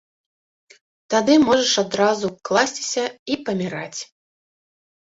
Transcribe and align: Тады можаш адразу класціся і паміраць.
Тады 1.13 1.35
можаш 1.49 1.75
адразу 1.83 2.27
класціся 2.51 3.05
і 3.35 3.39
паміраць. 3.45 3.99